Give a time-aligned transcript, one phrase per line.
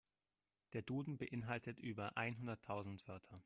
[0.73, 3.39] Der Duden beeinhaltet über einhunderttausend Wörter.